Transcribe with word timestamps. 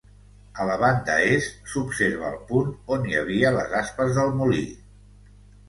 A 0.61 0.63
la 0.69 0.77
banda 0.83 1.17
est, 1.33 1.51
s'observa 1.73 2.25
el 2.31 2.41
punt 2.49 2.73
on 2.97 3.07
hi 3.11 3.21
havia 3.21 3.55
les 3.59 3.79
aspes 3.83 4.13
del 4.19 4.37
molí. 4.43 4.67